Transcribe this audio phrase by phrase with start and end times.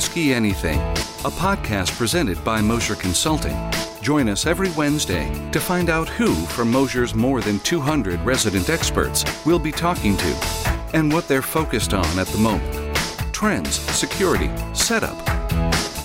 [0.00, 3.54] Ask Ye Anything, a podcast presented by Moser Consulting.
[4.00, 9.26] Join us every Wednesday to find out who from Moser's more than 200 resident experts
[9.44, 10.34] we'll be talking to
[10.94, 12.96] and what they're focused on at the moment.
[13.34, 15.18] Trends, security, setup.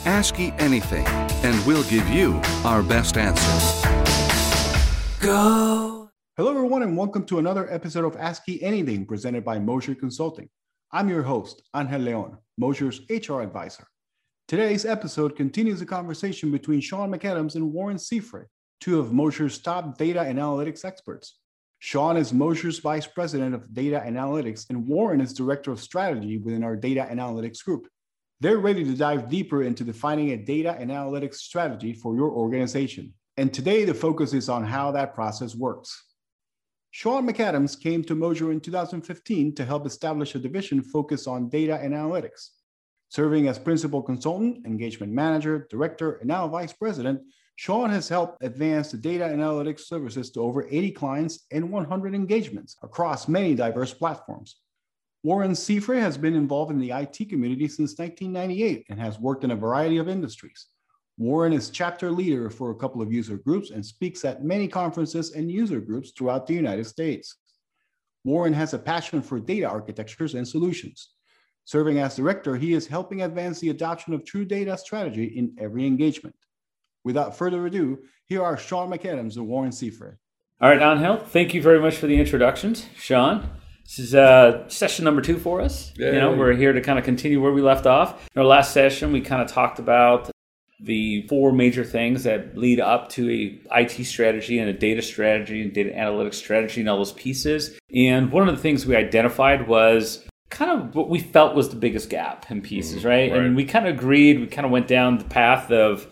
[0.05, 1.07] Ask Ye Anything,
[1.45, 3.81] and we'll give you our best answers.
[5.21, 6.11] Go.
[6.35, 10.49] Hello, everyone, and welcome to another episode of Ask Ye Anything presented by Moser Consulting.
[10.91, 13.85] I'm your host, Angel Leon, Moser's HR advisor.
[14.47, 18.45] Today's episode continues the conversation between Shaun McAdams and Warren Sifre,
[18.79, 21.39] two of Moser's top data and analytics experts.
[21.79, 26.63] Shaun is Moser's vice president of data analytics, and Warren is director of strategy within
[26.63, 27.87] our data analytics group.
[28.39, 33.13] They're ready to dive deeper into defining a data and analytics strategy for your organization.
[33.35, 36.14] And today, the focus is on how that process works.
[36.97, 41.75] Shaun McAdams came to Moser in 2015 to help establish a division focused on data
[41.75, 42.51] and analytics.
[43.09, 47.19] Serving as principal consultant, engagement manager, director, and now vice president,
[47.57, 52.77] Shaun has helped advance the data analytics services to over 80 clients and 100 engagements
[52.81, 54.55] across many diverse platforms.
[55.21, 59.51] Warren Sifre has been involved in the IT community since 1998 and has worked in
[59.51, 60.67] a variety of industries.
[61.17, 65.31] Warren is chapter leader for a couple of user groups and speaks at many conferences
[65.31, 67.37] and user groups throughout the United States.
[68.25, 71.11] Warren has a passion for data architectures and solutions.
[71.63, 75.87] Serving as director, he is helping advance the adoption of true data strategy in every
[75.87, 76.35] engagement.
[77.05, 80.17] Without further ado, here are Shaun McAdams and Warren Sifre.
[80.59, 82.87] All right, Angel, thank you very much for the introductions.
[82.97, 83.49] Shaun,
[83.85, 85.93] this is uh, session number two for us.
[85.95, 88.27] Yeah, you know, we're here to kind of continue where we left off.
[88.35, 90.31] In our last session, we kind of talked about
[90.79, 95.61] the four major things that lead up to a IT strategy and a data strategy
[95.61, 97.77] and data analytics strategy and all those pieces.
[97.93, 101.75] And one of the things we identified was kind of what we felt was the
[101.75, 103.31] biggest gap in pieces, mm, right?
[103.31, 103.41] right?
[103.41, 106.07] And we kind of agreed, we kind of went down the path of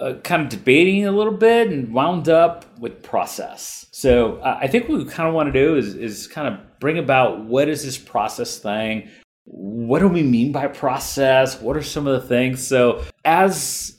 [0.00, 3.86] uh, kind of debating a little bit and wound up with process.
[3.92, 6.80] So uh, I think what we kind of want to do is, is kind of
[6.80, 9.08] bring about what is this process thing?
[9.44, 11.60] What do we mean by process?
[11.60, 12.66] What are some of the things?
[12.66, 13.93] So as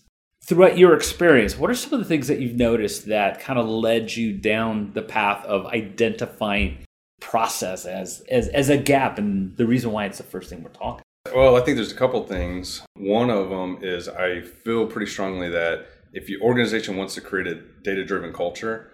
[0.46, 3.68] throughout your experience, what are some of the things that you've noticed that kind of
[3.68, 6.78] led you down the path of identifying
[7.22, 10.70] process as as, as a gap and the reason why it's the first thing we're
[10.70, 11.02] talking?
[11.34, 12.84] Well, I think there's a couple things.
[12.96, 17.48] One of them is I feel pretty strongly that if your organization wants to create
[17.48, 18.92] a data driven culture,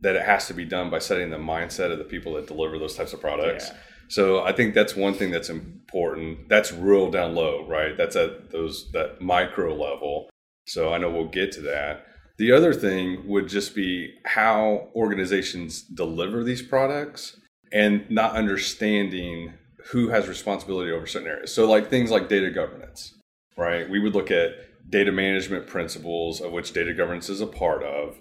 [0.00, 2.78] that it has to be done by setting the mindset of the people that deliver
[2.78, 3.68] those types of products.
[3.68, 3.76] Yeah.
[4.08, 6.48] So I think that's one thing that's important.
[6.48, 7.96] That's real down low, right?
[7.96, 10.30] That's at those that micro level.
[10.66, 12.06] So I know we'll get to that.
[12.36, 17.36] The other thing would just be how organizations deliver these products
[17.72, 19.54] and not understanding
[19.90, 21.52] who has responsibility over certain areas.
[21.52, 23.14] So, like things like data governance,
[23.56, 23.88] right?
[23.88, 24.52] We would look at
[24.90, 28.18] data management principles, of which data governance is a part of.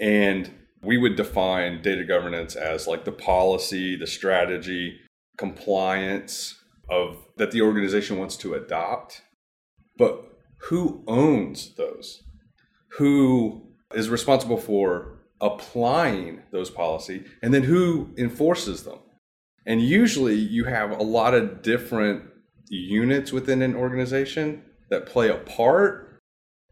[0.00, 0.50] And
[0.82, 4.98] we would define data governance as like the policy, the strategy,
[5.38, 6.58] compliance
[6.90, 9.22] of that the organization wants to adopt.
[9.96, 10.31] But
[10.64, 12.22] who owns those?
[12.98, 13.62] Who
[13.94, 18.98] is responsible for applying those policy and then who enforces them?
[19.66, 22.24] And usually you have a lot of different
[22.68, 26.20] units within an organization that play a part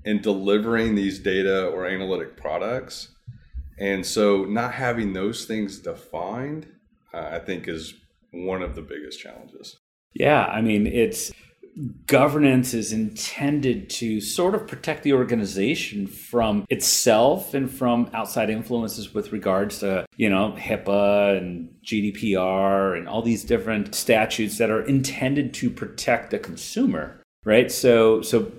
[0.05, 3.15] in delivering these data or analytic products.
[3.79, 6.67] And so not having those things defined,
[7.13, 7.95] uh, I think is
[8.31, 9.77] one of the biggest challenges.
[10.15, 11.33] Yeah, I mean, it's
[12.07, 19.15] governance is intended to sort of protect the organization from itself and from outside influences
[19.15, 24.83] with regards to, you know, HIPAA and GDPR and all these different statutes that are
[24.83, 27.71] intended to protect the consumer, right?
[27.71, 28.51] So so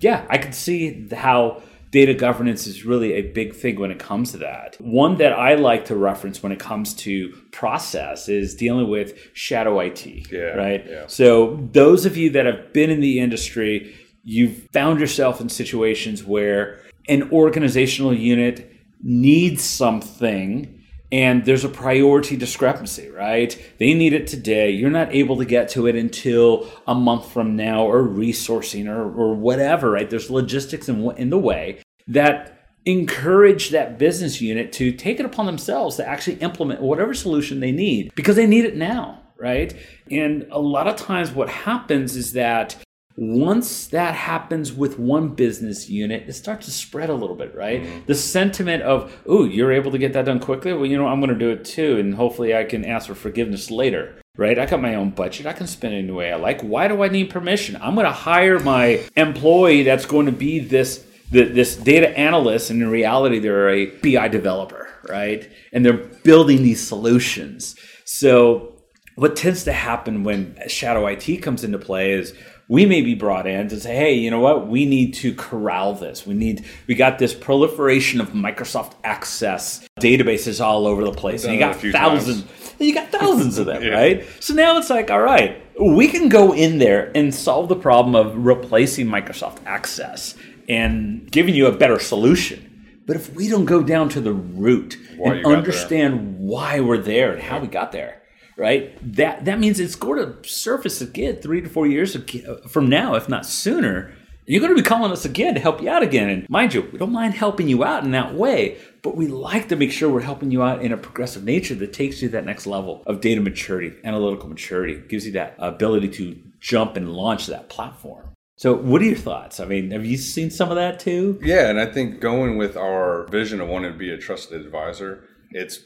[0.00, 1.62] yeah, I could see how
[1.96, 4.76] data governance is really a big thing when it comes to that.
[4.78, 9.80] One that I like to reference when it comes to process is dealing with shadow
[9.80, 10.84] IT, yeah, right?
[10.86, 11.06] Yeah.
[11.06, 16.22] So those of you that have been in the industry, you've found yourself in situations
[16.22, 18.70] where an organizational unit
[19.02, 20.74] needs something
[21.10, 23.56] and there's a priority discrepancy, right?
[23.78, 24.70] They need it today.
[24.70, 29.04] You're not able to get to it until a month from now, or resourcing, or,
[29.04, 30.10] or whatever, right?
[30.10, 35.46] There's logistics in, in the way that encourage that business unit to take it upon
[35.46, 39.74] themselves to actually implement whatever solution they need because they need it now, right?
[40.10, 42.76] And a lot of times, what happens is that
[43.16, 47.82] once that happens with one business unit, it starts to spread a little bit, right?
[47.82, 48.06] Mm-hmm.
[48.06, 50.72] The sentiment of, oh, you're able to get that done quickly.
[50.74, 53.14] Well, you know, I'm going to do it too, and hopefully I can ask for
[53.14, 54.20] forgiveness later.
[54.38, 55.46] Right, I got my own budget.
[55.46, 56.60] I can spend it any way I like.
[56.60, 57.74] Why do I need permission?
[57.76, 62.80] I'm going to hire my employee that's going to be this this data analyst, and
[62.82, 65.48] in reality, they're a BI developer, right?
[65.72, 67.76] And they're building these solutions.
[68.04, 68.72] So,
[69.16, 72.34] what tends to happen when shadow IT comes into play is
[72.68, 74.66] we may be brought in to say, hey, you know what?
[74.66, 76.26] We need to corral this.
[76.26, 81.44] We need, we got this proliferation of Microsoft Access databases all over the place.
[81.44, 82.44] And you got thousands,
[82.78, 83.90] you got thousands of them, yeah.
[83.90, 84.26] right?
[84.40, 88.16] So now it's like, all right, we can go in there and solve the problem
[88.16, 90.34] of replacing Microsoft Access
[90.68, 92.62] and giving you a better solution.
[93.06, 97.32] But if we don't go down to the root why and understand why we're there
[97.32, 98.22] and how we got there,
[98.56, 98.96] right?
[99.14, 103.14] That that means it's going to surface again three to four years uh, from now,
[103.14, 104.12] if not sooner.
[104.48, 106.30] You're going to be calling us again to help you out again.
[106.30, 109.68] And mind you, we don't mind helping you out in that way, but we like
[109.70, 112.32] to make sure we're helping you out in a progressive nature that takes you to
[112.32, 117.12] that next level of data maturity, analytical maturity, gives you that ability to jump and
[117.12, 118.35] launch that platform.
[118.58, 119.60] So, what are your thoughts?
[119.60, 121.38] I mean, have you seen some of that too?
[121.42, 125.24] Yeah, and I think going with our vision of wanting to be a trusted advisor,
[125.50, 125.80] it's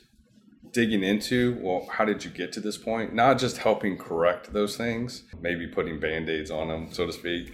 [0.73, 4.77] digging into well how did you get to this point not just helping correct those
[4.77, 7.53] things maybe putting band-aids on them so to speak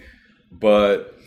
[0.51, 1.17] but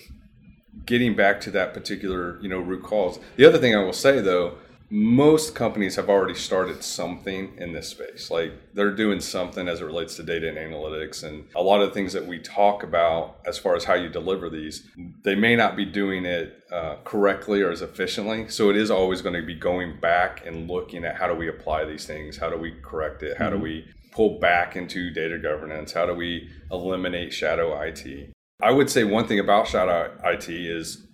[0.86, 4.20] getting back to that particular you know root cause the other thing i will say
[4.20, 4.56] though
[4.90, 8.30] most companies have already started something in this space.
[8.30, 11.22] Like they're doing something as it relates to data and analytics.
[11.22, 14.08] And a lot of the things that we talk about as far as how you
[14.08, 14.88] deliver these,
[15.22, 18.48] they may not be doing it uh, correctly or as efficiently.
[18.48, 21.48] So it is always going to be going back and looking at how do we
[21.48, 22.36] apply these things?
[22.36, 23.38] How do we correct it?
[23.38, 23.58] How mm-hmm.
[23.58, 25.92] do we pull back into data governance?
[25.92, 28.32] How do we eliminate shadow IT?
[28.60, 31.06] I would say one thing about shadow IT is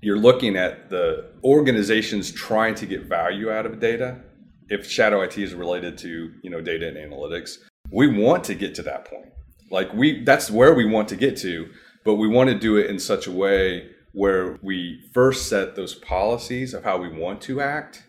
[0.00, 4.20] you're looking at the organizations trying to get value out of data.
[4.68, 7.58] If shadow IT is related to you know data and analytics,
[7.90, 9.32] we want to get to that point.
[9.70, 11.68] Like we, that's where we want to get to,
[12.04, 15.94] but we want to do it in such a way where we first set those
[15.94, 18.04] policies of how we want to act.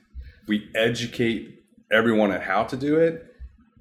[0.48, 3.36] We educate everyone on how to do it,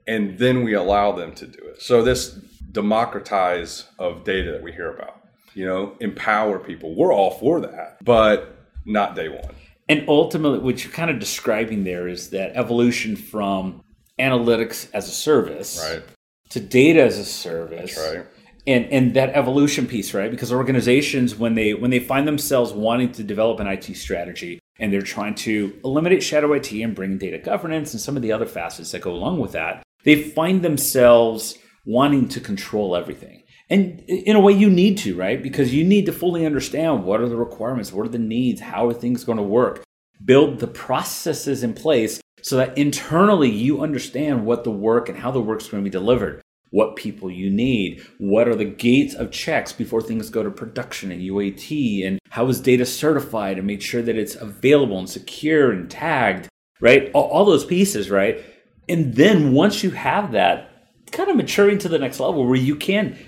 [0.07, 1.83] and then we allow them to do it.
[1.83, 2.33] So this
[2.73, 5.18] democratize of data that we hear about
[5.55, 6.95] you know, empower people.
[6.95, 9.55] We're all for that, but not day one.
[9.89, 13.83] And ultimately, what you're kind of describing there is that evolution from
[14.19, 16.03] analytics as a service right.
[16.51, 17.95] to data as a service.
[17.95, 18.27] That's right.
[18.67, 20.31] And, and that evolution piece, right?
[20.31, 24.93] Because organizations, when they when they find themselves wanting to develop an IT strategy and
[24.93, 28.47] they're trying to eliminate shadow IT and bring data governance and some of the other
[28.47, 31.57] facets that go along with that, they find themselves
[31.87, 33.38] wanting to control everything.
[33.71, 35.43] And in a way, you need to, right?
[35.43, 38.89] Because you need to fully understand what are the requirements, what are the needs, how
[38.89, 39.85] are things going to work.
[40.25, 45.31] Build the processes in place so that internally you understand what the work and how
[45.31, 49.15] the work is going to be delivered, what people you need, what are the gates
[49.15, 53.67] of checks before things go to production and UAT, and how is data certified and
[53.67, 56.49] make sure that it's available and secure and tagged,
[56.81, 57.11] right?
[57.13, 58.43] All, all those pieces, right?
[58.89, 60.71] And then once you have that,
[61.11, 63.19] kind of maturing to the next level where you can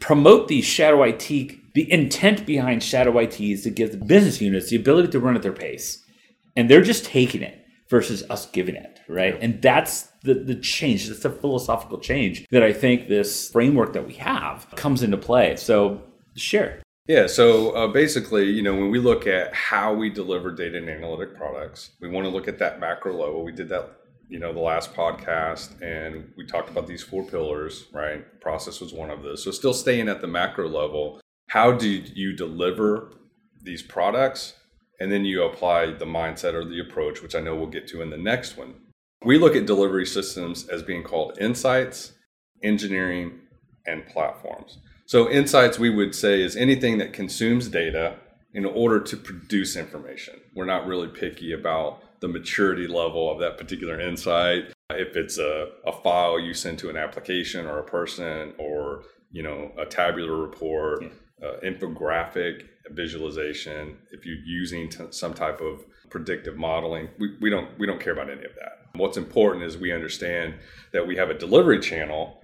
[0.00, 1.28] promote these shadow IT.
[1.74, 5.36] The intent behind shadow IT is to give the business units the ability to run
[5.36, 6.02] at their pace,
[6.56, 9.38] and they're just taking it versus us giving it, right?
[9.40, 11.08] And that's the, the change.
[11.08, 15.56] That's a philosophical change that I think this framework that we have comes into play.
[15.56, 16.02] So
[16.34, 16.82] share.
[17.06, 20.88] Yeah, so uh, basically, you know, when we look at how we deliver data and
[20.88, 23.44] analytic products, we want to look at that macro level.
[23.44, 23.92] We did that
[24.28, 28.40] you know the last podcast and we talked about these four pillars right?
[28.40, 29.42] Process was one of those.
[29.42, 33.12] So still staying at the macro level how do you deliver
[33.62, 34.54] these products?
[34.98, 38.02] And then you apply the mindset or the approach which i know we'll get to
[38.02, 38.74] in the next one.
[39.24, 42.12] We look at delivery systems as being called insights
[42.62, 43.40] engineering
[43.86, 44.78] and platforms.
[45.06, 48.16] So insights we would say is anything that consumes data
[48.52, 50.40] in order to produce information.
[50.54, 54.72] We're not really picky about the maturity level of that particular insight.
[54.90, 59.42] If it's a, a file you send to an application or a person or, you
[59.42, 61.48] know, a tabular report, yeah.
[61.48, 67.76] uh, infographic, visualization, if you're using t- some type of predictive modeling, we, we don't
[67.78, 68.98] we don't care about any of that.
[68.98, 70.54] What's important is we understand
[70.92, 72.40] that we have a delivery channel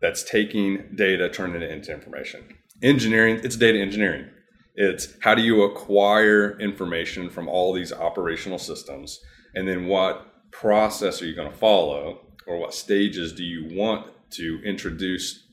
[0.00, 2.56] that's taking data, turning it into information.
[2.82, 4.30] Engineering, it's data engineering.
[4.80, 9.18] It's how do you acquire information from all these operational systems,
[9.56, 14.06] and then what process are you going to follow, or what stages do you want
[14.30, 15.48] to introduce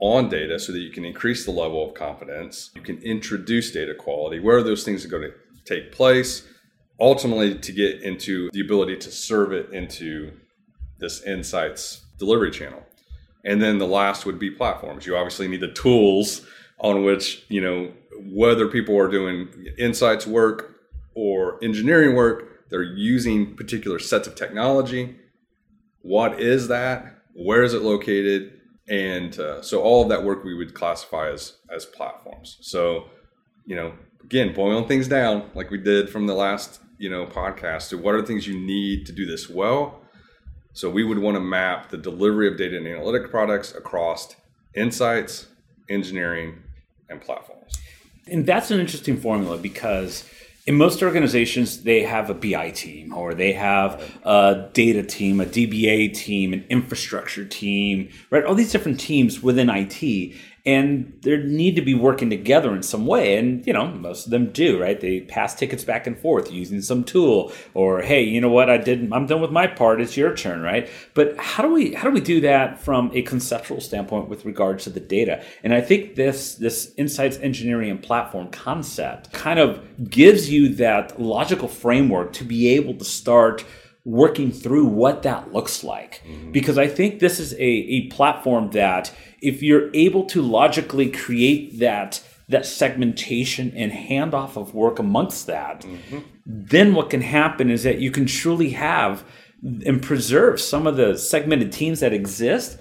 [0.00, 2.70] on data so that you can increase the level of confidence.
[2.74, 4.38] You can introduce data quality.
[4.38, 5.32] Where are those things going to
[5.64, 6.46] take place?
[7.00, 10.32] Ultimately, to get into the ability to serve it into
[10.98, 12.82] this insights delivery channel.
[13.46, 15.06] And then the last would be platforms.
[15.06, 16.46] You obviously need the tools
[16.80, 17.92] on which, you know,
[18.32, 20.76] whether people are doing insights work
[21.14, 25.16] or engineering work, they're using particular sets of technology.
[26.02, 27.22] What is that?
[27.34, 28.60] Where is it located?
[28.88, 32.58] And uh, so all of that work we would classify as as platforms.
[32.62, 33.10] So,
[33.66, 33.92] you know,
[34.24, 38.14] again, boiling things down like we did from the last, you know, podcast to what
[38.14, 40.02] are the things you need to do this well
[40.78, 44.36] so we would want to map the delivery of data and analytic products across
[44.76, 45.48] insights,
[45.90, 46.62] engineering,
[47.08, 47.78] and platforms.
[48.26, 50.28] And that's an interesting formula because
[50.66, 55.46] in most organizations, they have a BI team or they have a data team, a
[55.46, 58.44] DBA team, an infrastructure team, right?
[58.44, 60.34] All these different teams within IT
[60.68, 64.30] and they need to be working together in some way and you know most of
[64.30, 65.00] them do right?
[65.00, 68.68] They pass tickets back and forth using some tool or hey you know what?
[68.68, 70.00] I did i'm done with my part.
[70.00, 70.88] It's your turn right?
[71.14, 74.84] But how do we how do we do that from a conceptual standpoint with regards
[74.84, 75.42] to the data?
[75.64, 81.20] And i think this this insights engineering and platform concept kind of gives you that
[81.20, 83.64] logical framework to be able to start
[84.08, 86.50] working through what that looks like mm-hmm.
[86.50, 91.78] because i think this is a, a platform that if you're able to logically create
[91.78, 96.20] that that segmentation and handoff of work amongst that, mm-hmm.
[96.46, 99.22] then what can happen is that you can truly have
[99.62, 102.78] and preserve some of the segmented teams that exist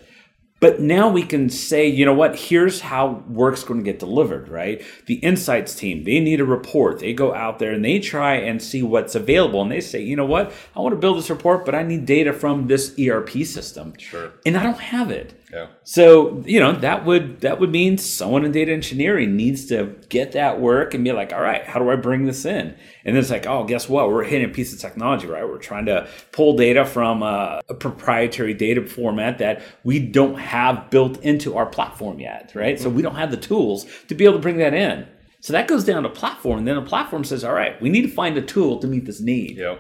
[0.60, 4.50] but now we can say, you know what, here's how work's going to get delivered,
[4.50, 4.84] right?
[5.06, 7.00] The insights team, they need a report.
[7.00, 9.62] They go out there and they try and see what's available.
[9.62, 12.06] And they say, you know what, I want to build this report, but I need
[12.06, 13.94] data from this ERP system.
[13.98, 14.32] Sure.
[14.46, 15.40] And I don't have it.
[15.51, 15.68] Yeah.
[15.84, 20.34] So, you know, that would that would mean someone in data engineering needs to get
[20.34, 22.75] that work and be like, all right, how do I bring this in?
[23.06, 24.10] And then it's like, oh, guess what?
[24.10, 25.48] We're hitting a piece of technology, right?
[25.48, 30.89] We're trying to pull data from a, a proprietary data format that we don't have
[30.89, 32.75] built into our platform yet, right?
[32.75, 32.84] Mm-hmm.
[32.84, 35.08] So we don't have the tools to be able to bring that in.
[35.39, 36.60] So that goes down to platform.
[36.60, 39.06] And then the platform says, all right, we need to find a tool to meet
[39.06, 39.58] this need.
[39.58, 39.80] Yep.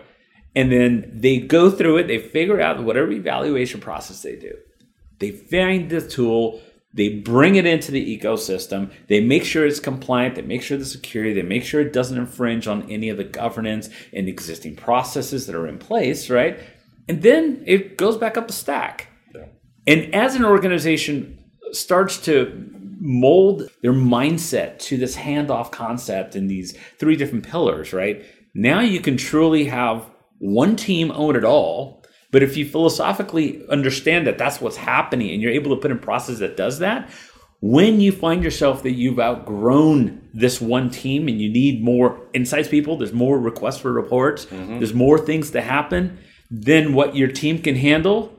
[0.55, 4.53] And then they go through it, they figure out whatever evaluation process they do
[5.19, 6.61] they find the tool,
[6.93, 10.85] they bring it into the ecosystem, they make sure it's compliant, they make sure the
[10.85, 15.45] security, they make sure it doesn't infringe on any of the governance and existing processes
[15.45, 16.59] that are in place, right?
[17.07, 19.07] And then it goes back up the stack.
[19.33, 19.45] Yeah.
[19.85, 21.37] And as an organization
[21.71, 22.69] starts to
[22.99, 28.25] mold their mindset to this handoff concept in these three different pillars, right?
[28.55, 30.09] Now you can truly have
[30.39, 35.41] one team own it all but if you philosophically understand that that's what's happening and
[35.41, 37.09] you're able to put in process that does that,
[37.59, 42.67] when you find yourself that you've outgrown this one team and you need more insights
[42.67, 44.77] people, there's more requests for reports, mm-hmm.
[44.77, 46.19] there's more things to happen
[46.51, 48.33] than what your team can handle,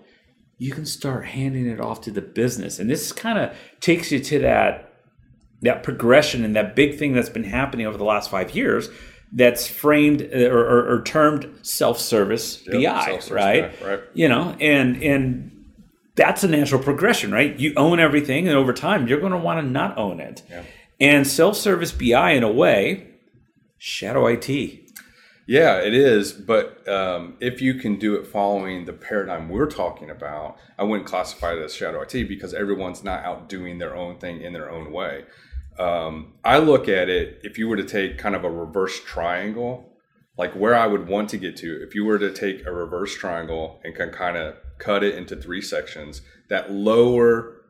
[0.59, 2.79] you can start handing it off to the business.
[2.79, 4.85] And this kind of takes you to that
[5.61, 8.91] that progression and that big thing that's been happening over the last five years
[9.33, 13.83] that's framed uh, or, or, or termed self-service yep, BI, self-service right?
[13.85, 14.01] right?
[14.15, 15.55] You know, and and
[16.15, 17.59] that's a natural progression, right?
[17.59, 20.43] You own everything, and over time, you're going to want to not own it.
[20.51, 20.65] Yeah.
[21.01, 23.07] And self-service BI, in a way,
[23.77, 24.49] shadow IT.
[25.47, 26.33] Yeah, it is.
[26.33, 31.09] But um, if you can do it following the paradigm we're talking about, I wouldn't
[31.09, 34.71] classify it as shadow IT because everyone's not out doing their own thing in their
[34.71, 35.25] own way
[35.79, 39.93] um, I look at it if you were to take kind of a reverse triangle,
[40.37, 43.15] like where I would want to get to, if you were to take a reverse
[43.15, 47.63] triangle and can kind of cut it into three sections, that lower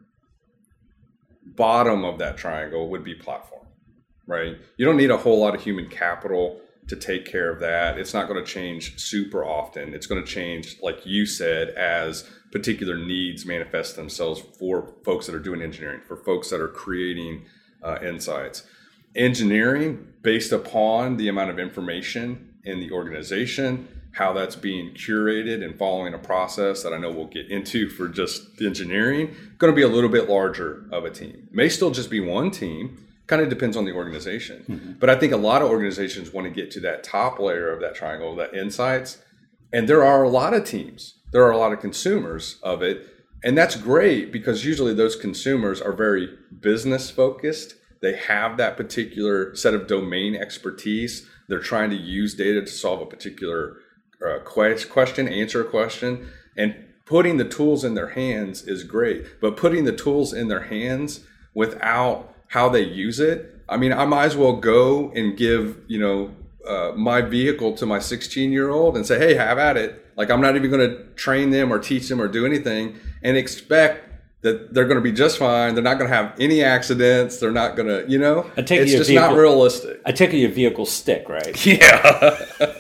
[1.45, 3.67] bottom of that triangle would be platform,
[4.27, 4.57] right?
[4.77, 7.99] You don't need a whole lot of human capital to take care of that.
[7.99, 9.93] It's not going to change super often.
[9.93, 15.35] It's going to change, like you said, as particular needs manifest themselves for folks that
[15.35, 17.45] are doing engineering, for folks that are creating
[17.83, 18.65] uh, insights.
[19.15, 25.79] Engineering, based upon the amount of information in the organization, how that's being curated and
[25.79, 29.83] following a process that I know we'll get into for just engineering, going to be
[29.83, 31.49] a little bit larger of a team.
[31.53, 34.65] May still just be one team, kind of depends on the organization.
[34.69, 34.93] Mm-hmm.
[34.99, 37.81] But I think a lot of organizations want to get to that top layer of
[37.81, 39.19] that triangle, that insights.
[39.73, 43.07] And there are a lot of teams, there are a lot of consumers of it
[43.43, 46.29] and that's great because usually those consumers are very
[46.61, 47.75] business focused.
[48.01, 51.29] They have that particular set of domain expertise.
[51.49, 53.77] They're trying to use data to solve a particular
[54.25, 56.29] uh, question, answer a question.
[56.57, 60.65] And putting the tools in their hands is great, but putting the tools in their
[60.65, 61.21] hands
[61.55, 65.99] without how they use it, I mean, I might as well go and give, you
[65.99, 66.35] know,
[66.67, 70.05] uh, my vehicle to my 16 year old and say, hey, have at it.
[70.17, 73.37] Like, I'm not even going to train them or teach them or do anything and
[73.37, 74.05] expect
[74.43, 75.75] that they're going to be just fine.
[75.75, 77.39] They're not going to have any accidents.
[77.39, 80.01] They're not going to, you know, I take it's just vehicle- not realistic.
[80.07, 81.67] I take your vehicle stick, right?
[81.67, 82.75] Yeah.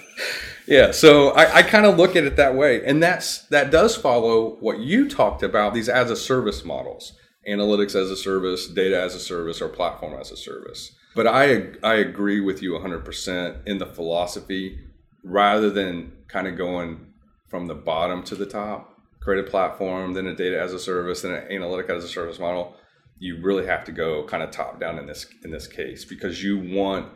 [0.66, 0.90] yeah.
[0.92, 2.84] So I, I kind of look at it that way.
[2.84, 7.12] And that's that does follow what you talked about, these as a service models.
[7.48, 10.92] Analytics as a service, data as a service, or platform as a service.
[11.16, 14.78] But I I agree with you 100% in the philosophy
[15.24, 17.06] rather than kind of going
[17.48, 18.97] from the bottom to the top,
[19.28, 22.38] create a platform, then a data as a service, then an analytic as a service
[22.38, 22.74] model.
[23.18, 26.42] You really have to go kind of top down in this in this case because
[26.42, 27.12] you want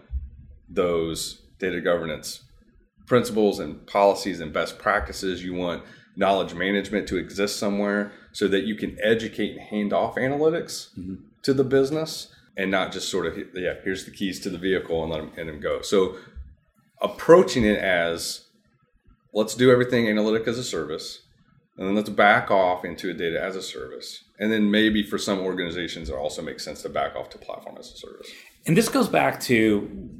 [0.69, 2.43] those data governance
[3.07, 5.43] principles and policies and best practices.
[5.43, 10.17] You want knowledge management to exist somewhere so that you can educate and hand off
[10.17, 11.15] analytics mm-hmm.
[11.45, 12.29] to the business
[12.59, 15.33] and not just sort of, yeah, here's the keys to the vehicle and let them,
[15.39, 15.81] and them go.
[15.81, 16.17] So
[17.01, 18.49] approaching it as
[19.33, 21.23] let's do everything analytic as a service
[21.77, 24.25] and then let's back off into a data as a service.
[24.39, 27.77] And then maybe for some organizations, it also makes sense to back off to platform
[27.79, 28.31] as a service.
[28.67, 30.11] And this goes back to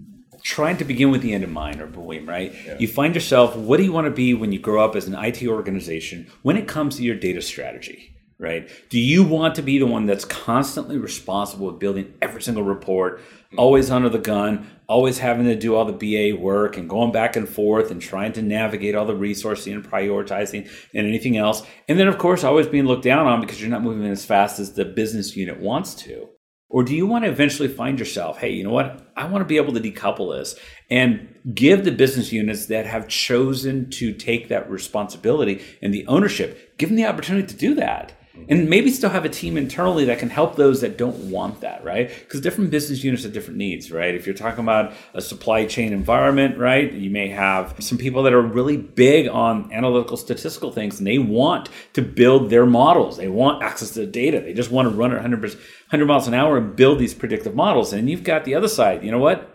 [0.43, 2.53] trying to begin with the end in mind, or Boeing, right?
[2.81, 5.15] You find yourself, what do you want to be when you grow up as an
[5.15, 8.69] IT organization when it comes to your data strategy, right?
[8.89, 13.19] Do you want to be the one that's constantly responsible with building every single report,
[13.21, 13.59] mm-hmm.
[13.59, 17.35] always under the gun, always having to do all the BA work and going back
[17.35, 21.63] and forth and trying to navigate all the resourcing and prioritizing and anything else?
[21.89, 24.61] And then, of course, always being looked down on because you're not moving as fast
[24.61, 26.29] as the business unit wants to.
[26.69, 29.11] Or do you want to eventually find yourself, hey, you know what?
[29.17, 30.57] I want to be able to decouple this
[30.91, 36.77] and give the business units that have chosen to take that responsibility and the ownership,
[36.77, 38.13] give them the opportunity to do that.
[38.49, 41.85] And maybe still have a team internally that can help those that don't want that,
[41.85, 42.09] right?
[42.09, 44.15] Because different business units have different needs, right?
[44.15, 48.33] If you're talking about a supply chain environment, right, you may have some people that
[48.33, 53.19] are really big on analytical statistical things and they want to build their models.
[53.19, 54.41] They want access to the data.
[54.41, 57.55] They just want to run at 100%, 100 miles an hour and build these predictive
[57.55, 57.93] models.
[57.93, 59.05] And you've got the other side.
[59.05, 59.49] You know what?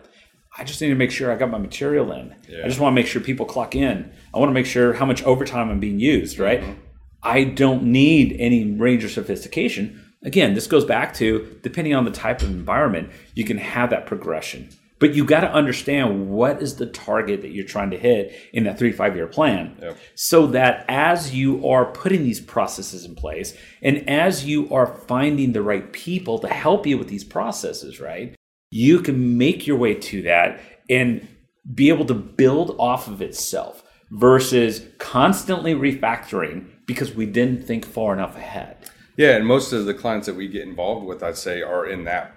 [0.56, 2.34] I just need to make sure I got my material in.
[2.64, 4.12] I just want to make sure people clock in.
[4.34, 6.60] I want to make sure how much overtime I'm being used, right?
[6.60, 6.80] Mm-hmm.
[7.22, 10.04] I don't need any range or sophistication.
[10.22, 14.06] Again, this goes back to depending on the type of environment, you can have that
[14.06, 14.70] progression.
[14.98, 18.64] But you got to understand what is the target that you're trying to hit in
[18.64, 19.76] that three five year plan.
[19.80, 19.98] Yep.
[20.16, 25.52] So that as you are putting these processes in place and as you are finding
[25.52, 28.34] the right people to help you with these processes, right?
[28.70, 31.26] You can make your way to that and
[31.72, 38.12] be able to build off of itself versus constantly refactoring because we didn't think far
[38.12, 38.90] enough ahead.
[39.16, 42.04] Yeah, and most of the clients that we get involved with, I'd say, are in
[42.04, 42.34] that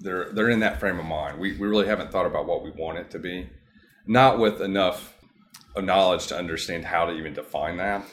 [0.00, 1.38] they're they're in that frame of mind.
[1.38, 3.48] We we really haven't thought about what we want it to be,
[4.06, 5.14] not with enough
[5.76, 8.04] knowledge to understand how to even define that.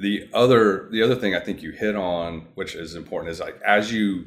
[0.00, 3.60] The other the other thing I think you hit on, which is important, is like
[3.62, 4.26] as you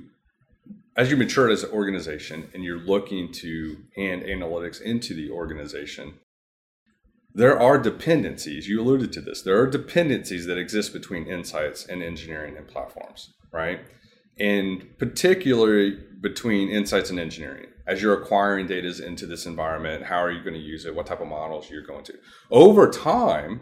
[0.97, 6.15] as you mature as an organization and you're looking to hand analytics into the organization,
[7.33, 8.67] there are dependencies.
[8.67, 9.41] You alluded to this.
[9.41, 13.81] There are dependencies that exist between insights and engineering and platforms, right?
[14.39, 17.67] And particularly between insights and engineering.
[17.85, 20.93] As you're acquiring data into this environment, how are you going to use it?
[20.93, 22.13] What type of models you're going to?
[22.51, 23.61] Over time,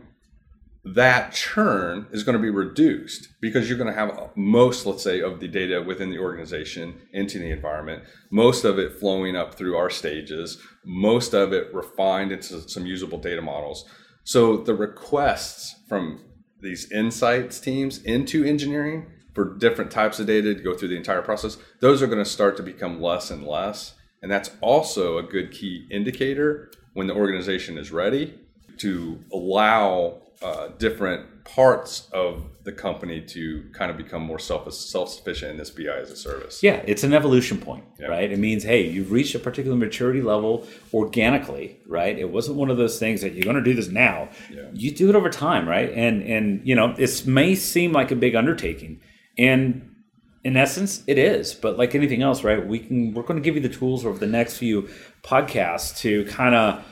[0.96, 5.22] that churn is going to be reduced because you're going to have most, let's say,
[5.22, 9.76] of the data within the organization into the environment, most of it flowing up through
[9.76, 13.86] our stages, most of it refined into some usable data models.
[14.24, 16.24] So the requests from
[16.62, 21.22] these insights teams into engineering for different types of data to go through the entire
[21.22, 23.94] process, those are going to start to become less and less.
[24.22, 28.40] And that's also a good key indicator when the organization is ready
[28.80, 35.10] to allow uh, different parts of the company to kind of become more self self
[35.10, 36.62] sufficient in this BI as a service.
[36.62, 38.08] Yeah, it's an evolution point, Yeah.
[38.08, 38.32] right?
[38.32, 42.18] It means, hey, you've reached a particular maturity level organically, right?
[42.18, 44.30] It wasn't one of those things that you're going to do this now.
[44.54, 44.64] Yeah.
[44.74, 45.90] You do it over time, right?
[45.92, 49.00] And and you know, this may seem like a big undertaking,
[49.38, 49.94] and
[50.44, 51.54] in essence, it is.
[51.56, 52.66] But like anything else, right?
[52.66, 54.88] We can we're going to give you the tools over the next few
[55.24, 56.84] podcasts to kind of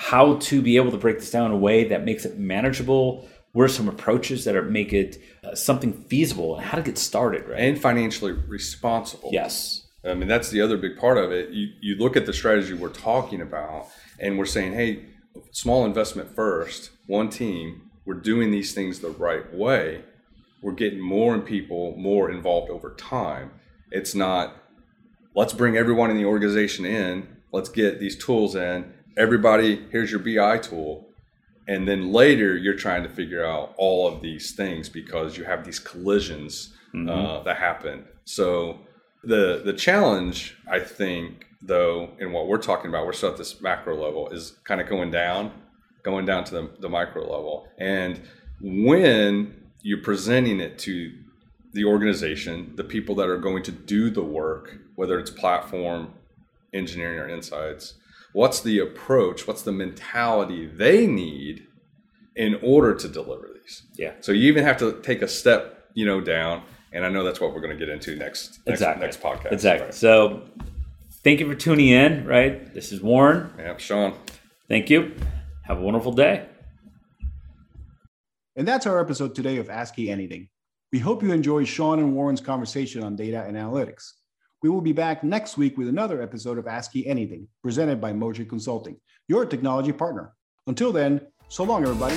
[0.00, 3.28] how to be able to break this down in a way that makes it manageable.
[3.50, 6.96] What are some approaches that are make it uh, something feasible, and how to get
[6.96, 7.58] started, right?
[7.58, 9.30] And financially responsible.
[9.32, 9.88] yes.
[10.04, 11.50] I mean, that's the other big part of it.
[11.50, 13.88] You, you look at the strategy we're talking about,
[14.20, 15.06] and we're saying, hey,
[15.50, 20.04] small investment first, one team, we're doing these things the right way.
[20.62, 23.50] we're getting more and people more involved over time.
[23.90, 24.54] It's not
[25.34, 28.92] let's bring everyone in the organization in, let's get these tools in.
[29.18, 31.08] Everybody, here's your BI tool.
[31.66, 35.64] And then later you're trying to figure out all of these things because you have
[35.64, 37.08] these collisions mm-hmm.
[37.08, 38.04] uh, that happen.
[38.24, 38.78] So
[39.24, 43.60] the the challenge, I think, though, in what we're talking about, we're still at this
[43.60, 45.52] macro level, is kind of going down,
[46.02, 47.68] going down to the, the micro level.
[47.78, 48.20] And
[48.60, 51.12] when you're presenting it to
[51.72, 56.14] the organization, the people that are going to do the work, whether it's platform,
[56.72, 57.94] engineering, or insights,
[58.38, 61.66] what's the approach, what's the mentality they need
[62.36, 63.82] in order to deliver these?
[63.96, 64.12] Yeah.
[64.20, 66.62] So you even have to take a step, you know, down.
[66.92, 69.04] And I know that's what we're going to get into next next, exactly.
[69.04, 69.50] next podcast.
[69.50, 69.86] Exactly.
[69.86, 69.94] Right.
[69.94, 70.44] So
[71.24, 72.72] thank you for tuning in, right?
[72.72, 73.52] This is Warren.
[73.58, 74.14] Yeah, Shaun.
[74.68, 75.16] Thank you.
[75.64, 76.46] Have a wonderful day.
[78.54, 80.48] And that's our episode today of Ask Anything.
[80.92, 84.12] We hope you enjoyed Shaun and Warren's conversation on data and analytics.
[84.62, 88.44] We will be back next week with another episode of Ye Anything, presented by Moser
[88.44, 88.96] Consulting,
[89.28, 90.32] your technology partner.
[90.66, 92.16] Until then, so long, everybody.